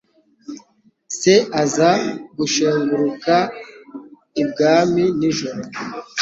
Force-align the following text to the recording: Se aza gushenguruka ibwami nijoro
Se 1.17 1.33
aza 1.61 1.89
gushenguruka 2.37 3.35
ibwami 4.41 5.03
nijoro 5.17 5.61